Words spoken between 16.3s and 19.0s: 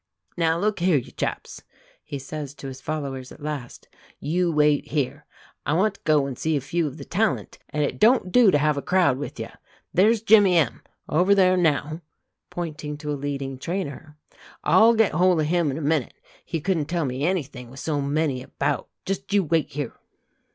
He couldn't tell me anything with so many about.